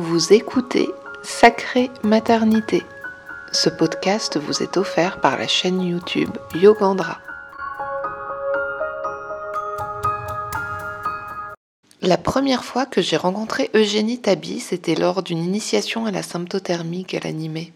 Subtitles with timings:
[0.00, 0.88] Vous écoutez
[1.24, 2.84] Sacrée Maternité.
[3.50, 7.18] Ce podcast vous est offert par la chaîne YouTube Yogandra.
[12.00, 17.04] La première fois que j'ai rencontré Eugénie Tabi, c'était lors d'une initiation à la symptothermie
[17.04, 17.72] qu'elle animait.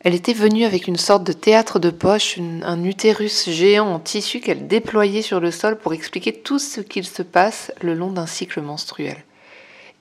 [0.00, 4.40] Elle était venue avec une sorte de théâtre de poche, un utérus géant en tissu
[4.40, 8.26] qu'elle déployait sur le sol pour expliquer tout ce qu'il se passe le long d'un
[8.26, 9.18] cycle menstruel.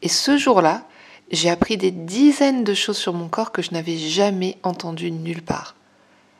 [0.01, 0.85] Et ce jour-là,
[1.31, 5.41] j'ai appris des dizaines de choses sur mon corps que je n'avais jamais entendues nulle
[5.41, 5.75] part.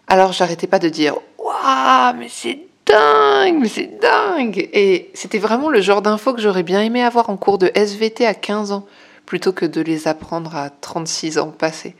[0.07, 5.69] Alors j'arrêtais pas de dire Waouh, mais c'est dingue, mais c'est dingue Et c'était vraiment
[5.69, 8.85] le genre d'infos que j'aurais bien aimé avoir en cours de SVT à 15 ans,
[9.25, 11.95] plutôt que de les apprendre à 36 ans passés.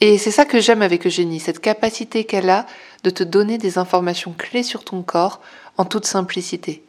[0.00, 2.66] Et c'est ça que j'aime avec Eugénie, cette capacité qu'elle a
[3.02, 5.40] de te donner des informations clés sur ton corps
[5.76, 6.84] en toute simplicité.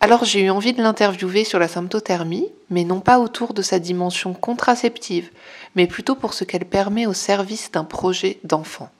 [0.00, 3.78] Alors j'ai eu envie de l'interviewer sur la symptothermie, mais non pas autour de sa
[3.78, 5.30] dimension contraceptive,
[5.74, 8.90] mais plutôt pour ce qu'elle permet au service d'un projet d'enfant.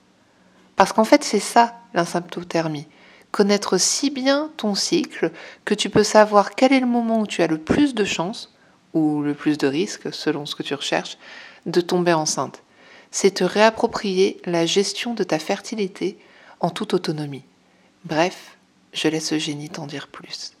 [0.75, 2.87] Parce qu'en fait c'est ça la symptothermie,
[3.31, 5.31] connaître si bien ton cycle
[5.63, 8.53] que tu peux savoir quel est le moment où tu as le plus de chances,
[8.93, 11.17] ou le plus de risques selon ce que tu recherches,
[11.65, 12.61] de tomber enceinte
[13.15, 16.17] c'est te réapproprier la gestion de ta fertilité
[16.59, 17.45] en toute autonomie.
[18.03, 18.57] Bref,
[18.91, 20.54] je laisse Eugénie t'en dire plus.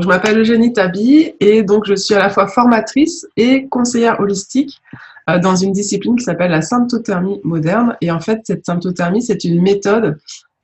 [0.00, 4.80] Je m'appelle Eugénie Tabi et donc je suis à la fois formatrice et conseillère holistique
[5.28, 7.96] euh, dans une discipline qui s'appelle la symptothermie moderne.
[8.00, 10.18] Et en fait, cette symptothermie, c'est une méthode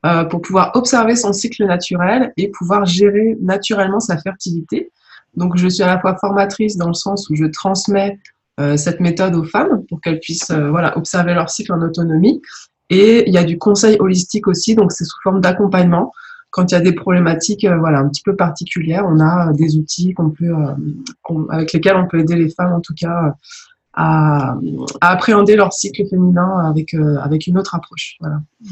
[0.05, 4.91] euh, pour pouvoir observer son cycle naturel et pouvoir gérer naturellement sa fertilité.
[5.35, 8.17] Donc, je suis à la fois formatrice dans le sens où je transmets
[8.59, 12.41] euh, cette méthode aux femmes pour qu'elles puissent voilà, observer leur cycle en autonomie.
[12.89, 16.13] Et il y a du conseil holistique aussi, donc c'est sous forme d'accompagnement.
[16.55, 19.77] Quand il y a des problématiques euh, voilà, un petit peu particulières, on a des
[19.77, 20.53] outils qu'on peut,
[21.49, 23.35] avec lesquels on peut aider les femmes en tout cas
[23.93, 24.55] à,
[25.01, 28.15] à appréhender leur cycle féminin avec, avec une autre approche.
[28.19, 28.41] Voilà.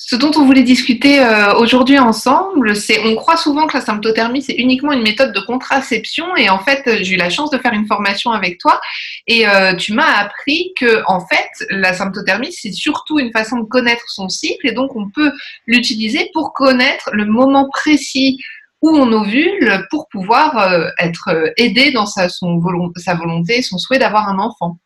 [0.00, 4.42] Ce dont on voulait discuter euh, aujourd'hui ensemble, c'est on croit souvent que la symptothermie
[4.42, 7.72] c'est uniquement une méthode de contraception et en fait j'ai eu la chance de faire
[7.72, 8.80] une formation avec toi
[9.26, 13.64] et euh, tu m'as appris que en fait la symptothermie c'est surtout une façon de
[13.64, 15.32] connaître son cycle et donc on peut
[15.66, 18.38] l'utiliser pour connaître le moment précis
[18.82, 24.28] où on ovule pour pouvoir euh, être aidé dans sa, sa volonté, son souhait d'avoir
[24.28, 24.78] un enfant.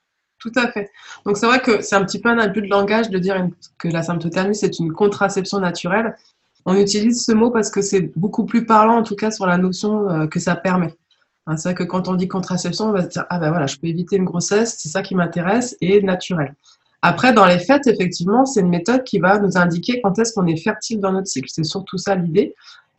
[0.42, 0.91] Tout à fait.
[1.25, 3.48] Donc c'est vrai que c'est un petit peu un abus de langage de dire
[3.78, 6.16] que la symptothermie c'est une contraception naturelle.
[6.66, 9.56] On utilise ce mot parce que c'est beaucoup plus parlant en tout cas sur la
[9.56, 10.97] notion euh, que ça permet.
[11.47, 13.69] Hein, c'est vrai que quand on dit contraception, on va se dire ah ben voilà,
[13.69, 16.56] je peux éviter une grossesse, c'est ça qui m'intéresse et naturel.
[17.03, 20.47] Après, dans les faits, effectivement, c'est une méthode qui va nous indiquer quand est-ce qu'on
[20.47, 21.48] est fertile dans notre cycle.
[21.53, 22.54] C'est surtout ça l'idée.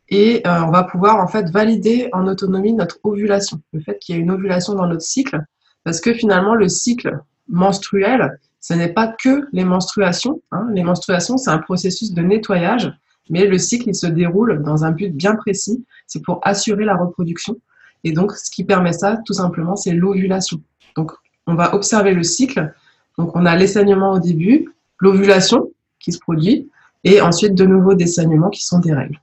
[0.10, 4.16] Et euh, on va pouvoir en fait valider en autonomie notre ovulation, le fait qu'il
[4.16, 5.42] y ait une ovulation dans notre cycle,
[5.84, 10.42] parce que finalement le cycle menstruelle, ce n'est pas que les menstruations.
[10.52, 10.68] Hein.
[10.74, 12.92] Les menstruations, c'est un processus de nettoyage,
[13.30, 15.86] mais le cycle, il se déroule dans un but bien précis.
[16.08, 17.58] C'est pour assurer la reproduction.
[18.04, 20.62] Et donc, ce qui permet ça, tout simplement, c'est l'ovulation.
[20.96, 21.12] Donc,
[21.48, 22.74] on va observer le cycle.
[23.18, 26.70] Donc, on a les saignements au début, l'ovulation qui se produit,
[27.04, 29.20] et ensuite de nouveau des saignements qui sont des règles.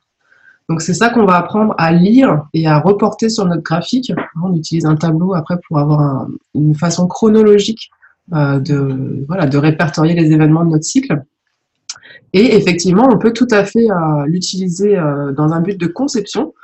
[0.69, 4.13] Donc c'est ça qu'on va apprendre à lire et à reporter sur notre graphique.
[4.41, 7.91] On utilise un tableau après pour avoir une façon chronologique
[8.29, 11.23] de, voilà, de répertorier les événements de notre cycle.
[12.33, 16.55] Et effectivement, on peut tout à fait euh, l'utiliser euh, dans un but de conception,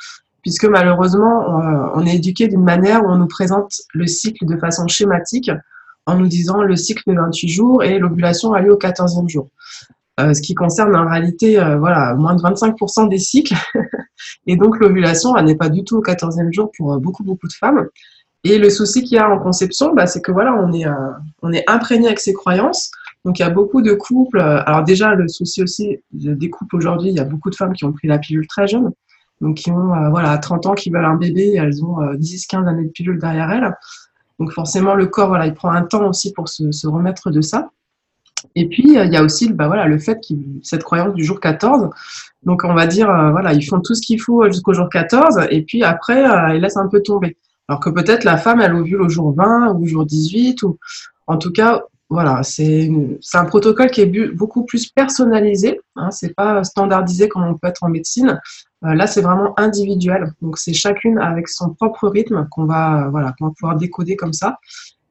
[0.43, 1.44] puisque malheureusement,
[1.94, 5.50] on est éduqué d'une manière où on nous présente le cycle de façon schématique,
[6.06, 9.49] en nous disant le cycle de 28 jours et l'ovulation a lieu au 14e jour.
[10.21, 13.56] ce qui concerne en réalité voilà, moins de 25% des cycles.
[14.47, 17.88] et donc l'ovulation, n'est pas du tout au 14e jour pour beaucoup, beaucoup de femmes.
[18.49, 21.61] Et le souci qu'il y a en conception, bah, c'est que voilà, on est, euh,
[21.67, 22.93] imprégné avec ces croyances.
[23.25, 24.39] Donc il y a beaucoup de couples.
[24.39, 27.73] Euh, alors déjà, le souci aussi des couples aujourd'hui, il y a beaucoup de femmes
[27.73, 28.93] qui ont pris la pilule très jeune.
[29.41, 32.85] Donc qui ont euh, voilà, 30 ans, qui veulent un bébé, elles ont 10-15 années
[32.85, 33.75] de pilule derrière elles.
[34.38, 37.70] Donc forcément, le corps, voilà, il prend un temps aussi pour se, remettre de ça.
[38.55, 41.41] Et puis, il y a aussi bah, voilà, le fait qu'il cette croyance du jour
[41.41, 41.91] 14.
[42.44, 45.62] Donc, on va dire, voilà, ils font tout ce qu'il faut jusqu'au jour 14, et
[45.62, 46.23] puis après,
[46.55, 47.37] ils laissent un peu tomber.
[47.69, 50.79] Alors que peut-être la femme, elle ovule au jour 20 ou au jour 18, ou
[51.27, 52.89] en tout cas, voilà, c'est
[53.35, 55.81] un protocole qui est beaucoup plus personnalisé.
[55.97, 58.41] Hein, c'est pas standardisé comme on peut être en médecine.
[58.85, 60.33] Euh, là, c'est vraiment individuel.
[60.41, 64.33] Donc, c'est chacune avec son propre rythme qu'on va, voilà, qu'on va pouvoir décoder comme
[64.33, 64.59] ça.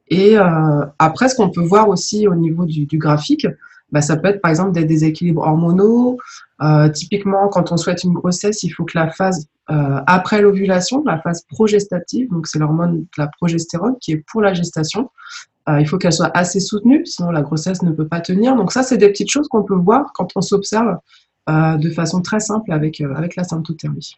[0.08, 3.46] Et euh, après, ce qu'on peut voir aussi au niveau du, graphique,
[3.96, 6.18] bah, ça peut être par exemple des déséquilibres hormonaux.
[6.60, 11.02] Euh, typiquement, quand on souhaite une grossesse, il faut que la phase euh, après l'ovulation,
[11.06, 15.10] la phase progestative, donc c'est l'hormone de la progestérone qui est pour la gestation,
[15.70, 18.54] euh, il faut qu'elle soit assez soutenue, sinon la grossesse ne peut pas tenir.
[18.54, 20.98] Donc ça, c'est des petites choses qu'on peut voir quand on s'observe
[21.48, 24.16] de façon très simple avec, avec la symptothermie.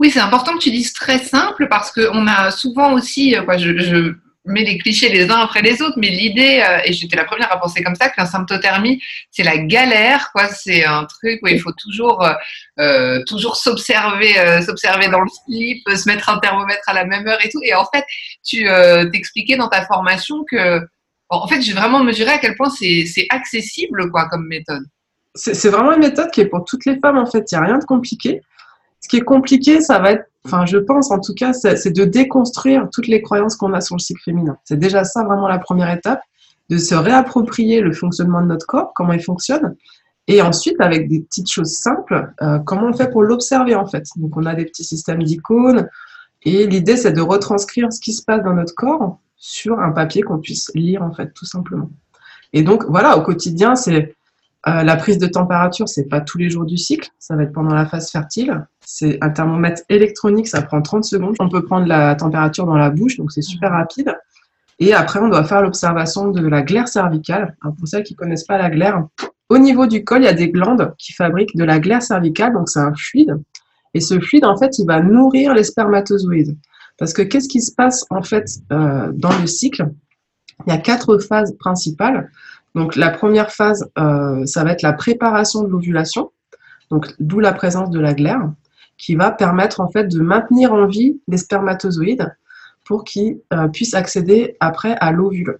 [0.00, 3.76] Oui, c'est important que tu dises très simple parce qu'on a souvent aussi, quoi, je,
[3.76, 7.24] je mets les clichés les uns après les autres, mais l'idée, euh, et j'étais la
[7.24, 9.00] première à penser comme ça, que la symptothermie,
[9.30, 10.48] c'est la galère, quoi.
[10.48, 12.32] C'est un truc où il faut toujours, euh,
[12.80, 17.44] euh toujours s'observer, s'observer dans le slip, se mettre un thermomètre à la même heure
[17.44, 17.60] et tout.
[17.62, 18.04] Et en fait,
[18.44, 18.66] tu
[19.12, 20.80] t'expliquais dans ta formation que,
[21.28, 24.84] en fait, j'ai vraiment mesuré à quel point c'est accessible, quoi, comme méthode.
[25.34, 27.50] C'est vraiment une méthode qui est pour toutes les femmes, en fait.
[27.50, 28.42] Il n'y a rien de compliqué.
[29.02, 32.04] Ce qui est compliqué, ça va être enfin je pense en tout cas, c'est de
[32.04, 34.56] déconstruire toutes les croyances qu'on a sur le cycle féminin.
[34.64, 36.20] C'est déjà ça vraiment la première étape,
[36.68, 39.76] de se réapproprier le fonctionnement de notre corps, comment il fonctionne,
[40.28, 44.04] et ensuite avec des petites choses simples, euh, comment on fait pour l'observer en fait.
[44.16, 45.88] Donc on a des petits systèmes d'icônes,
[46.44, 50.22] et l'idée c'est de retranscrire ce qui se passe dans notre corps sur un papier
[50.22, 51.90] qu'on puisse lire en fait tout simplement.
[52.52, 54.14] Et donc voilà, au quotidien, c'est
[54.68, 57.52] euh, la prise de température, c'est pas tous les jours du cycle, ça va être
[57.52, 58.66] pendant la phase fertile.
[58.84, 61.34] C'est un thermomètre électronique, ça prend 30 secondes.
[61.40, 64.14] On peut prendre la température dans la bouche, donc c'est super rapide.
[64.78, 67.56] Et après, on doit faire l'observation de la glaire cervicale.
[67.62, 69.04] pour ceux qui connaissent pas la glaire,
[69.48, 72.54] au niveau du col, il y a des glandes qui fabriquent de la glaire cervicale,
[72.54, 73.38] donc c'est un fluide.
[73.94, 76.56] Et ce fluide, en fait, il va nourrir les spermatozoïdes.
[76.98, 79.90] Parce que qu'est-ce qui se passe en fait euh, dans le cycle?
[80.66, 82.30] Il y a quatre phases principales.
[82.74, 86.32] Donc la première phase, euh, ça va être la préparation de l'ovulation,
[86.90, 88.50] donc d'où la présence de la glaire,
[88.96, 92.34] qui va permettre en fait de maintenir en vie les spermatozoïdes
[92.84, 95.58] pour qu'ils euh, puissent accéder après à l'ovule.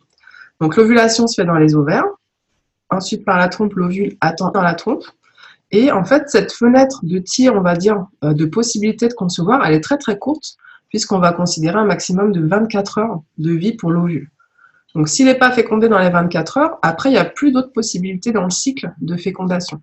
[0.61, 2.05] Donc l'ovulation se fait dans les ovaires,
[2.91, 5.05] ensuite par la trompe, l'ovule attend dans la trompe.
[5.70, 9.64] Et en fait, cette fenêtre de tir, on va dire, euh, de possibilité de concevoir,
[9.64, 10.56] elle est très très courte,
[10.88, 14.31] puisqu'on va considérer un maximum de 24 heures de vie pour l'ovule.
[14.94, 17.73] Donc, s'il n'est pas fécondé dans les 24 heures, après, il n'y a plus d'autres
[17.73, 19.81] possibilités dans le cycle de fécondation.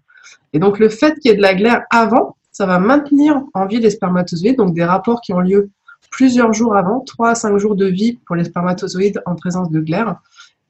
[0.54, 3.66] Et donc, le fait qu'il y ait de la glaire avant, ça va maintenir en
[3.66, 5.70] vie les spermatozoïdes, donc des rapports qui ont lieu
[6.12, 9.80] plusieurs jours avant, 3 à 5 jours de vie pour les spermatozoïdes en présence de
[9.80, 10.20] glaire.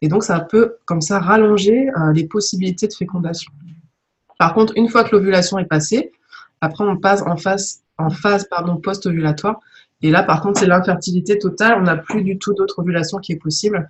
[0.01, 3.51] Et donc, ça peut, comme ça, rallonger euh, les possibilités de fécondation.
[4.37, 6.11] Par contre, une fois que l'ovulation est passée,
[6.61, 8.47] après, on passe en phase, en phase
[8.83, 9.59] post-ovulatoire.
[10.01, 11.77] Et là, par contre, c'est l'infertilité totale.
[11.77, 13.89] On n'a plus du tout d'autre ovulation qui est possible.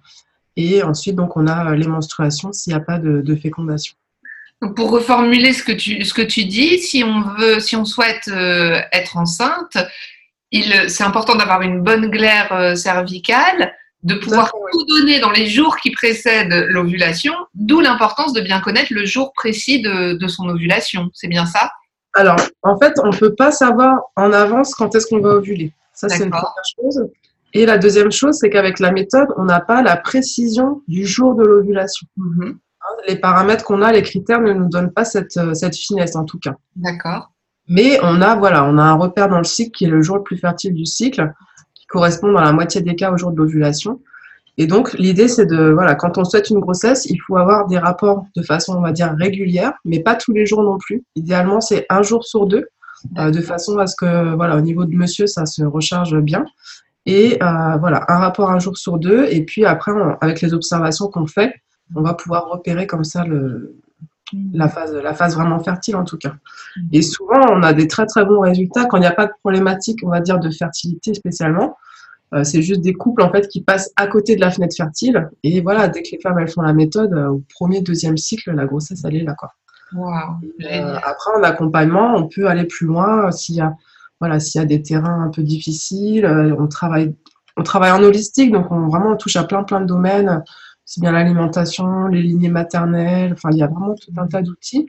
[0.62, 3.96] Et ensuite, donc, on a euh, les menstruations s'il n'y a pas de, fécondation.
[4.76, 8.28] pour reformuler ce que tu, ce que tu dis, si on veut, si on souhaite
[8.28, 9.78] euh, être enceinte,
[10.52, 13.74] c'est important d'avoir une bonne glaire euh, cervicale,
[14.04, 18.94] de pouvoir tout donner dans les jours qui précèdent l'ovulation, d'où l'importance de bien connaître
[18.94, 21.10] le jour précis de, de son ovulation.
[21.14, 21.72] C'est bien ça?
[22.16, 25.72] Alors, en fait, on ne peut pas savoir en avance quand est-ce qu'on va ovuler.
[25.94, 27.10] Ça, c'est une première chose.
[27.54, 31.36] Et la deuxième chose, c'est qu'avec la méthode, on n'a pas la précision du jour
[31.36, 32.08] de l'ovulation.
[32.18, 32.58] Mhm.
[33.08, 36.26] Les paramètres qu'on a, les critères ne nous donnent pas cette, euh, cette finesse en
[36.26, 36.56] tout cas.
[36.76, 37.32] D'accord.
[37.68, 40.18] Mais on a, voilà, on a un repère dans le cycle qui est le jour
[40.18, 41.32] le plus fertile du cycle,
[41.76, 44.02] qui correspond dans la moitié des cas au jour de l'ovulation.
[44.58, 47.78] Et donc, l'idée, c'est de, voilà, quand on souhaite une grossesse, il faut avoir des
[47.78, 51.04] rapports de façon, on va dire, régulière, mais pas tous les jours non plus.
[51.16, 52.66] Idéalement, c'est un jour sur deux,
[53.18, 56.44] euh, de façon à ce que, voilà, au niveau de monsieur, ça se recharge bien.
[57.06, 59.26] Et euh, voilà, un rapport un jour sur deux.
[59.30, 61.54] Et puis après, avec les observations qu'on fait,
[61.96, 63.76] on va pouvoir repérer comme ça le,
[64.54, 66.34] la, phase, la phase vraiment fertile en tout cas.
[66.92, 69.32] Et souvent, on a des très très bons résultats quand il n'y a pas de
[69.40, 71.78] problématique, on va dire, de fertilité spécialement.
[72.34, 75.30] Euh, c'est juste des couples en fait qui passent à côté de la fenêtre fertile.
[75.44, 78.52] Et voilà, dès que les femmes elles font la méthode, euh, au premier, deuxième cycle,
[78.52, 79.54] la grossesse elle est là quoi.
[81.04, 83.74] après en accompagnement, on peut aller plus loin s'il y a
[84.20, 87.16] voilà, s'il y a des terrains un peu difficiles, euh, on travaille,
[87.58, 90.44] on travaille en holistique, donc on vraiment touche à plein plein de domaines,
[90.86, 94.88] c'est bien l'alimentation, les lignées maternelles, enfin il y a vraiment tout un tas d'outils.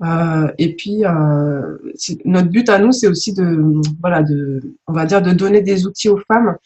[0.00, 1.76] Euh, et puis euh,
[2.24, 5.86] notre but à nous, c'est aussi de, voilà, de, on va dire, de donner des
[5.86, 6.56] outils aux femmes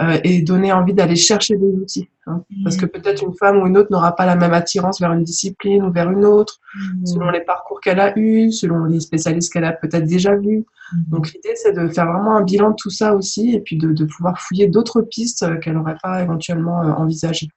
[0.00, 2.08] euh, et donner envie d'aller chercher des outils.
[2.26, 2.44] Hein.
[2.50, 2.62] Mmh.
[2.62, 5.24] Parce que peut-être une femme ou une autre n'aura pas la même attirance vers une
[5.24, 7.06] discipline ou vers une autre, mmh.
[7.06, 10.64] selon les parcours qu'elle a eus, selon les spécialistes qu'elle a peut-être déjà vus.
[10.92, 10.96] Mmh.
[11.08, 13.92] Donc l'idée, c'est de faire vraiment un bilan de tout ça aussi et puis de,
[13.92, 17.48] de pouvoir fouiller d'autres pistes qu'elle n'aurait pas éventuellement euh, envisagées.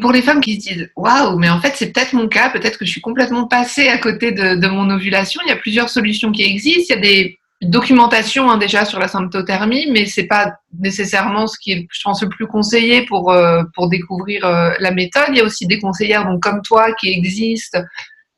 [0.00, 2.78] Pour les femmes qui se disent waouh, mais en fait c'est peut-être mon cas, peut-être
[2.78, 5.40] que je suis complètement passée à côté de, de mon ovulation.
[5.44, 6.94] Il y a plusieurs solutions qui existent.
[6.94, 11.58] Il y a des documentation hein, déjà sur la symptothermie, mais c'est pas nécessairement ce
[11.58, 15.26] qui est, je pense, le plus conseillé pour euh, pour découvrir euh, la méthode.
[15.30, 17.80] Il y a aussi des conseillères, donc comme toi, qui existent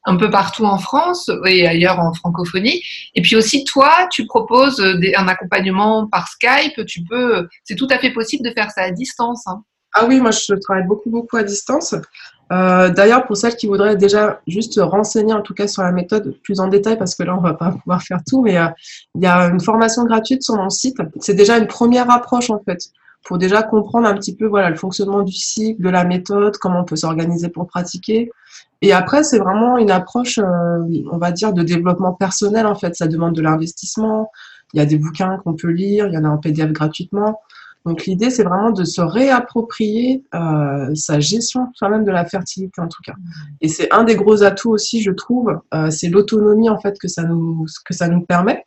[0.07, 2.83] un peu partout en France et ailleurs en francophonie.
[3.15, 6.87] Et puis aussi, toi, tu proposes un accompagnement par Skype.
[6.87, 9.47] Tu peux, c'est tout à fait possible de faire ça à distance.
[9.47, 9.63] Hein.
[9.93, 11.95] Ah oui, moi je travaille beaucoup beaucoup à distance.
[12.53, 16.37] Euh, d'ailleurs, pour celles qui voudraient déjà juste renseigner en tout cas sur la méthode
[16.43, 18.67] plus en détail, parce que là on va pas pouvoir faire tout, mais euh,
[19.15, 20.97] il y a une formation gratuite sur mon site.
[21.21, 22.91] C'est déjà une première approche en fait,
[23.25, 26.81] pour déjà comprendre un petit peu voilà le fonctionnement du cycle, de la méthode, comment
[26.81, 28.31] on peut s'organiser pour pratiquer.
[28.83, 30.79] Et après, c'est vraiment une approche, euh,
[31.13, 32.97] on va dire, de développement personnel en fait.
[32.97, 34.31] Ça demande de l'investissement.
[34.73, 37.41] Il y a des bouquins qu'on peut lire, il y en a en PDF gratuitement.
[37.87, 42.81] Donc l'idée, c'est vraiment de se réapproprier euh, sa gestion quand même de la fertilité
[42.81, 43.15] en tout cas.
[43.61, 47.09] Et c'est un des gros atouts aussi, je trouve, euh, c'est l'autonomie en fait que
[47.09, 48.67] ça nous que ça nous permet.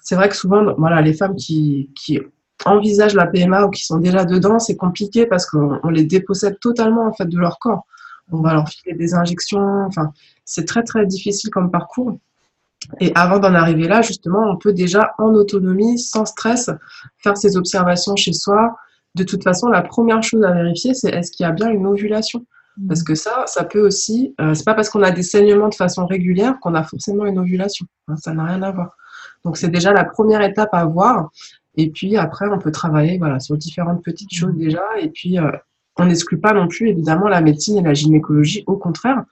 [0.00, 2.18] C'est vrai que souvent, voilà, les femmes qui, qui
[2.64, 7.06] envisagent la PMA ou qui sont déjà dedans, c'est compliqué parce qu'on les dépossède totalement
[7.06, 7.86] en fait de leur corps.
[8.30, 9.84] On va leur filer des injections.
[9.86, 10.12] Enfin,
[10.44, 12.18] c'est très très difficile comme parcours.
[13.00, 16.70] Et avant d'en arriver là, justement, on peut déjà en autonomie, sans stress,
[17.18, 18.76] faire ses observations chez soi.
[19.14, 21.86] De toute façon, la première chose à vérifier, c'est est-ce qu'il y a bien une
[21.86, 22.44] ovulation?
[22.76, 22.88] Mmh.
[22.88, 24.34] Parce que ça, ça peut aussi.
[24.40, 27.38] Euh, c'est pas parce qu'on a des saignements de façon régulière qu'on a forcément une
[27.38, 27.86] ovulation.
[28.06, 28.96] Hein, ça n'a rien à voir.
[29.44, 31.30] Donc c'est déjà la première étape à voir.
[31.76, 34.58] Et puis après, on peut travailler voilà sur différentes petites choses mmh.
[34.58, 34.82] déjà.
[35.00, 35.50] Et puis euh,
[35.96, 38.62] on n'exclut pas non plus évidemment la médecine et la gynécologie.
[38.66, 39.24] Au contraire,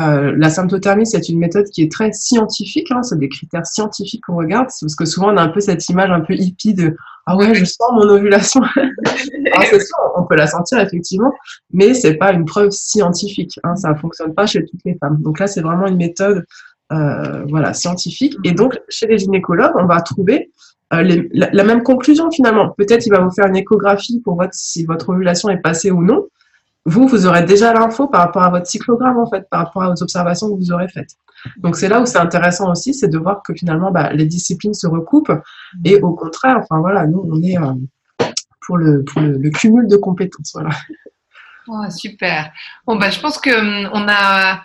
[0.00, 2.90] euh, la symptothermie, c'est une méthode qui est très scientifique.
[2.90, 5.86] Hein, c'est des critères scientifiques qu'on regarde, parce que souvent on a un peu cette
[5.88, 8.62] image un peu hippie de ah ouais, je sens mon ovulation.
[10.16, 11.32] on peut la sentir effectivement,
[11.72, 13.60] mais c'est pas une preuve scientifique.
[13.62, 15.18] Hein, ça fonctionne pas chez toutes les femmes.
[15.20, 16.44] Donc là, c'est vraiment une méthode
[16.92, 18.36] euh, voilà scientifique.
[18.42, 20.50] Et donc chez les gynécologues, on va trouver
[20.92, 22.70] euh, la, la, même conclusion finalement.
[22.76, 26.02] Peut-être il va vous faire une échographie pour voir si votre ovulation est passée ou
[26.02, 26.26] non
[26.86, 30.02] vous, vous aurez déjà l'info par rapport à votre cyclogramme, en fait, par rapport aux
[30.02, 31.10] observations que vous aurez faites.
[31.58, 34.74] Donc, c'est là où c'est intéressant aussi, c'est de voir que finalement, bah, les disciplines
[34.74, 35.32] se recoupent
[35.84, 37.74] et au contraire, enfin voilà, nous, on est euh,
[38.66, 39.02] pour, le,
[39.50, 40.52] cumul de compétences.
[40.54, 40.70] Voilà.
[41.68, 42.50] Oh, super.
[42.86, 44.62] Bon, bah, je pense qu'on hum, a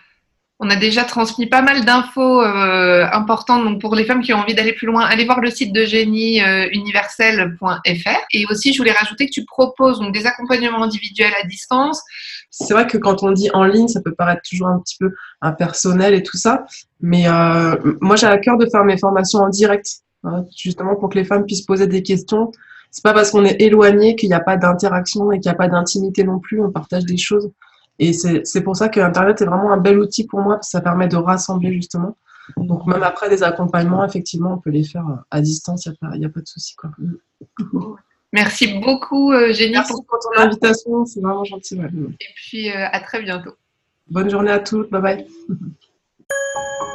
[0.59, 4.37] on a déjà transmis pas mal d'infos euh, importantes donc pour les femmes qui ont
[4.37, 5.01] envie d'aller plus loin.
[5.01, 7.67] Allez voir le site de génieuniversel.fr.
[7.67, 12.01] Euh, Et aussi, je voulais rajouter que tu proposes donc, des accompagnements individuels à distance.
[12.49, 15.11] C'est vrai que quand on dit en ligne, ça peut paraître toujours un petit peu
[15.41, 16.65] impersonnel et tout ça.
[17.01, 19.87] Mais euh, moi, j'ai à cœur de faire mes formations en direct,
[20.23, 22.53] hein, justement pour que les femmes puissent poser des questions.
[22.91, 25.57] C'est pas parce qu'on est éloigné qu'il n'y a pas d'interaction et qu'il n'y a
[25.57, 26.61] pas d'intimité non plus.
[26.61, 27.51] On partage des choses.
[27.99, 30.71] Et c'est pour ça que Internet est vraiment un bel outil pour moi, parce que
[30.71, 32.17] ça permet de rassembler justement.
[32.57, 36.29] Donc même après des accompagnements, effectivement, on peut les faire à distance, il n'y a,
[36.29, 36.75] pas de souci.
[36.75, 36.91] Quoi.
[38.33, 41.79] Merci beaucoup, euh, Génie, Merci pour ton invitation, c'est vraiment gentil.
[42.19, 43.53] Et puis euh, à très bientôt.
[44.09, 45.27] Bonne journée à toutes, bye bye.